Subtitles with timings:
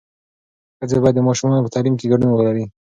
[0.79, 2.65] ښځې باید د ماشومانو په تعلیم کې ګډون ولري.